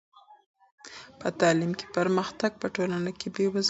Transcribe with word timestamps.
په 1.19 1.27
تعلیم 1.39 1.71
کې 1.79 1.85
پرمختګ 1.97 2.51
په 2.61 2.67
ټولنه 2.75 3.11
کې 3.19 3.27
بې 3.35 3.45
وزلي 3.45 3.49
ختموي. 3.53 3.59